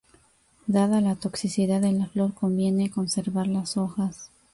[0.65, 4.31] Dada la toxicidad de la flor, conviene conservar las hojas.